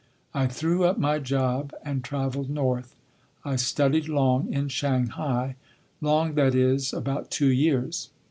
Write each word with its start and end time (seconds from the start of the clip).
I 0.33 0.47
threw 0.47 0.83
up 0.83 0.97
my 0.97 1.19
job 1.19 1.75
and 1.85 2.03
travelled 2.03 2.49
north. 2.49 2.95
I 3.45 3.55
studied 3.55 4.09
long 4.09 4.51
in 4.51 4.67
Shanghai. 4.67 5.57
Long—that 6.01 6.55
is, 6.55 6.91
about 6.91 7.29
two 7.29 7.51
years. 7.51 8.09